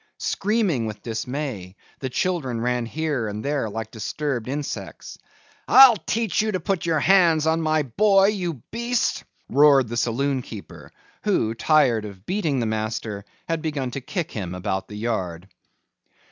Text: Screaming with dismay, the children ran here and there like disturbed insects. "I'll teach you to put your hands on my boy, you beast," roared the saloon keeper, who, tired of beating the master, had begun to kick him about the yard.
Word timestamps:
Screaming 0.17 0.87
with 0.87 1.03
dismay, 1.03 1.75
the 1.99 2.09
children 2.09 2.59
ran 2.59 2.87
here 2.87 3.27
and 3.27 3.45
there 3.45 3.69
like 3.69 3.91
disturbed 3.91 4.47
insects. 4.47 5.19
"I'll 5.67 5.95
teach 5.95 6.41
you 6.41 6.51
to 6.53 6.59
put 6.59 6.87
your 6.87 6.99
hands 6.99 7.45
on 7.45 7.61
my 7.61 7.83
boy, 7.83 8.29
you 8.29 8.63
beast," 8.71 9.23
roared 9.47 9.89
the 9.89 9.97
saloon 9.97 10.41
keeper, 10.41 10.91
who, 11.21 11.53
tired 11.53 12.05
of 12.05 12.25
beating 12.25 12.59
the 12.61 12.65
master, 12.65 13.25
had 13.47 13.61
begun 13.61 13.91
to 13.91 14.01
kick 14.01 14.31
him 14.31 14.55
about 14.55 14.87
the 14.87 14.97
yard. 14.97 15.47